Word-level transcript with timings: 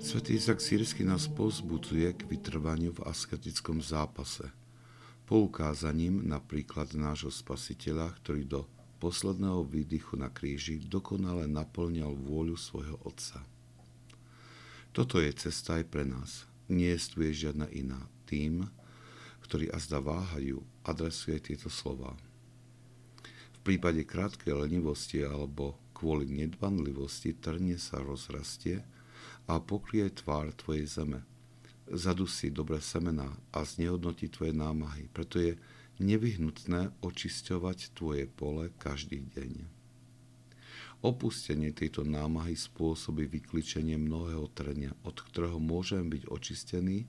Svetý 0.00 0.40
Izak 0.40 0.64
Sírsky 0.64 1.04
nás 1.04 1.28
pozbudzuje 1.28 2.08
k 2.16 2.24
vytrvaniu 2.24 2.96
v 2.96 3.04
asketickom 3.04 3.84
zápase, 3.84 4.48
poukázaním 5.28 6.24
na 6.24 6.40
príklad 6.40 6.96
nášho 6.96 7.28
spasiteľa, 7.28 8.08
ktorý 8.16 8.48
do 8.48 8.60
posledného 8.96 9.60
výdychu 9.60 10.16
na 10.16 10.32
kríži 10.32 10.80
dokonale 10.80 11.44
naplňal 11.44 12.16
vôľu 12.16 12.56
svojho 12.56 12.96
Otca. 13.04 13.44
Toto 14.96 15.20
je 15.20 15.28
cesta 15.36 15.76
aj 15.76 15.84
pre 15.92 16.08
nás. 16.08 16.48
Nie 16.72 16.96
je 16.96 17.32
žiadna 17.36 17.68
iná. 17.68 18.00
Tým, 18.24 18.72
ktorí 19.44 19.68
azda 19.68 20.00
váhajú, 20.00 20.64
adresuje 20.80 21.36
tieto 21.44 21.68
slova. 21.68 22.16
V 23.52 23.58
prípade 23.68 24.00
krátkej 24.08 24.64
lenivosti 24.64 25.20
alebo 25.20 25.76
kvôli 25.92 26.24
nedbanlivosti 26.24 27.36
trne 27.36 27.76
sa 27.76 28.00
rozrastie 28.00 28.80
a 29.46 29.60
pokrie 29.62 30.08
tvár 30.10 30.52
tvojej 30.56 30.88
zeme. 30.88 31.22
Zadusí 31.90 32.50
dobré 32.50 32.78
semená 32.78 33.34
a 33.50 33.66
znehodnotí 33.66 34.30
tvoje 34.30 34.54
námahy. 34.54 35.10
Preto 35.10 35.40
je 35.42 35.58
nevyhnutné 36.00 36.96
očisťovať 37.04 37.92
tvoje 37.92 38.24
pole 38.30 38.72
každý 38.80 39.26
deň. 39.36 39.68
Opustenie 41.00 41.72
tejto 41.72 42.04
námahy 42.04 42.52
spôsobí 42.56 43.24
vykličenie 43.24 43.96
mnohého 43.96 44.52
trenia, 44.52 44.92
od 45.00 45.16
ktorého 45.16 45.56
môžem 45.56 46.12
byť 46.12 46.28
očistený 46.28 47.08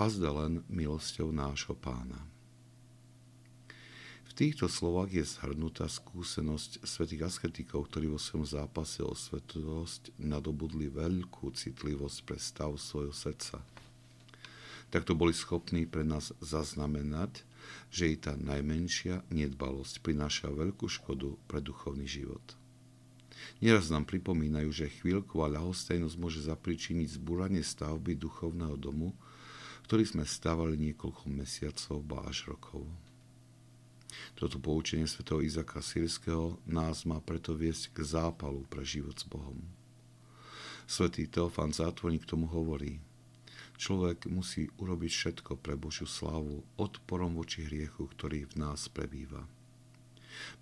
a 0.00 0.08
zda 0.08 0.32
len 0.32 0.64
milosťou 0.72 1.28
nášho 1.28 1.76
pána. 1.76 2.16
Týchto 4.40 4.72
slovách 4.72 5.12
je 5.12 5.20
zhrnutá 5.20 5.84
skúsenosť 5.84 6.80
svetých 6.88 7.28
asketikov, 7.28 7.92
ktorí 7.92 8.08
vo 8.08 8.16
svojom 8.16 8.48
zápase 8.48 9.04
o 9.04 9.12
svetlosť 9.12 10.16
nadobudli 10.16 10.88
veľkú 10.88 11.52
citlivosť 11.52 12.18
pre 12.24 12.40
stav 12.40 12.72
svojho 12.80 13.12
srdca. 13.12 13.60
Takto 14.88 15.12
boli 15.12 15.36
schopní 15.36 15.84
pre 15.84 16.08
nás 16.08 16.32
zaznamenať, 16.40 17.44
že 17.92 18.08
i 18.08 18.16
tá 18.16 18.32
najmenšia 18.32 19.28
nedbalosť 19.28 20.00
prináša 20.00 20.48
veľkú 20.48 20.88
škodu 20.88 21.36
pre 21.44 21.60
duchovný 21.60 22.08
život. 22.08 22.56
Nieraz 23.60 23.92
nám 23.92 24.08
pripomínajú, 24.08 24.72
že 24.72 24.88
chvíľková 25.04 25.52
ľahostajnosť 25.52 26.16
môže 26.16 26.40
zapričiniť 26.48 27.20
zbúranie 27.20 27.60
stavby 27.60 28.16
duchovného 28.16 28.80
domu, 28.80 29.12
ktorý 29.84 30.08
sme 30.08 30.24
stávali 30.24 30.80
niekoľko 30.80 31.28
mesiacov, 31.28 32.00
ba 32.08 32.24
až 32.24 32.56
rokov. 32.56 32.88
Toto 34.34 34.58
poučenie 34.58 35.06
svätého 35.06 35.42
Izaka 35.44 35.82
Sýrského 35.84 36.58
nás 36.66 37.06
má 37.06 37.18
preto 37.22 37.54
viesť 37.54 37.94
k 37.94 37.98
zápalu 38.02 38.66
pre 38.66 38.82
život 38.86 39.16
s 39.18 39.26
Bohom. 39.28 39.60
Svetý 40.90 41.30
Teofán 41.30 41.70
Zátvorník 41.70 42.26
tomu 42.26 42.50
hovorí– 42.50 42.98
Človek 43.80 44.28
musí 44.28 44.68
urobiť 44.76 45.08
všetko 45.08 45.56
pre 45.56 45.72
Božiu 45.72 46.04
slávu 46.04 46.60
odporom 46.76 47.32
voči 47.32 47.64
hriechu, 47.64 48.12
ktorý 48.12 48.44
v 48.44 48.60
nás 48.60 48.92
prebýva. 48.92 49.48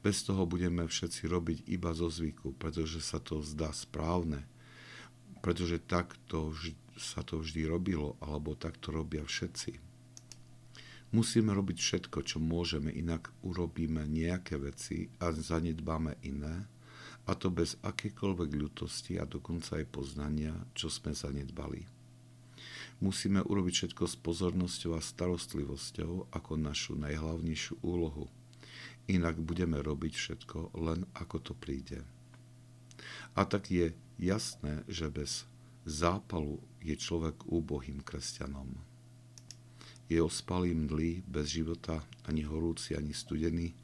Bez 0.06 0.22
toho 0.22 0.46
budeme 0.46 0.86
všetci 0.86 1.26
robiť 1.26 1.58
iba 1.66 1.90
zo 1.98 2.06
zvyku, 2.06 2.54
pretože 2.54 3.02
sa 3.02 3.18
to 3.18 3.42
zdá 3.42 3.74
správne, 3.74 4.46
pretože 5.42 5.82
takto 5.82 6.54
sa 6.94 7.26
to 7.26 7.42
vždy 7.42 7.66
robilo, 7.66 8.14
alebo 8.22 8.54
takto 8.54 8.94
robia 8.94 9.26
všetci. 9.26 9.87
Musíme 11.08 11.56
robiť 11.56 11.78
všetko, 11.80 12.20
čo 12.20 12.36
môžeme, 12.36 12.92
inak 12.92 13.32
urobíme 13.40 14.04
nejaké 14.04 14.60
veci 14.60 15.08
a 15.24 15.32
zanedbáme 15.32 16.20
iné, 16.20 16.68
a 17.28 17.36
to 17.36 17.52
bez 17.52 17.76
akékoľvek 17.84 18.50
ľutosti 18.56 19.20
a 19.20 19.28
dokonca 19.28 19.76
aj 19.76 19.86
poznania, 19.92 20.56
čo 20.72 20.88
sme 20.88 21.12
zanedbali. 21.12 21.84
Musíme 23.04 23.44
urobiť 23.44 23.74
všetko 23.84 24.04
s 24.08 24.16
pozornosťou 24.16 24.96
a 24.96 25.04
starostlivosťou 25.04 26.32
ako 26.32 26.52
našu 26.56 26.96
najhlavnejšiu 26.96 27.84
úlohu. 27.84 28.32
Inak 29.06 29.38
budeme 29.40 29.78
robiť 29.78 30.12
všetko 30.16 30.76
len 30.80 31.04
ako 31.16 31.36
to 31.40 31.52
príde. 31.52 32.00
A 33.36 33.44
tak 33.44 33.70
je 33.70 33.92
jasné, 34.18 34.82
že 34.90 35.12
bez 35.12 35.46
zápalu 35.84 36.58
je 36.82 36.96
človek 36.96 37.46
úbohým 37.46 38.02
kresťanom. 38.02 38.87
Je 40.08 40.18
ospalý 40.18 40.72
mdlý, 40.72 41.22
bez 41.28 41.52
života, 41.52 42.00
ani 42.24 42.42
horúci, 42.44 42.96
ani 42.96 43.12
studený, 43.12 43.76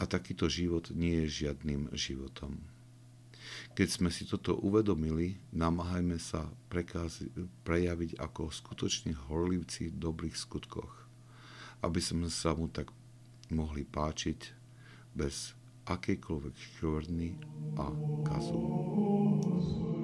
a 0.00 0.08
takýto 0.08 0.48
život 0.48 0.88
nie 0.96 1.24
je 1.24 1.46
žiadnym 1.46 1.92
životom. 1.92 2.56
Keď 3.76 3.88
sme 3.88 4.08
si 4.08 4.24
toto 4.24 4.56
uvedomili, 4.56 5.36
namáhajme 5.52 6.16
sa 6.16 6.48
prekázi, 6.72 7.28
prejaviť 7.64 8.16
ako 8.20 8.48
skutoční 8.48 9.12
horlivci 9.28 9.92
v 9.92 10.00
dobrých 10.00 10.36
skutkoch, 10.36 10.92
aby 11.84 12.00
sme 12.00 12.28
sa 12.32 12.56
mu 12.56 12.68
tak 12.72 12.88
mohli 13.52 13.84
páčiť 13.84 14.40
bez 15.12 15.52
akejkoľvek 15.84 16.54
chvrny 16.80 17.30
a 17.76 17.86
kazu. 18.24 20.01